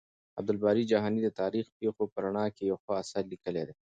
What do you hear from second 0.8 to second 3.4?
جهاني د تاريخي پېښو په رڼا کې يو ښه اثر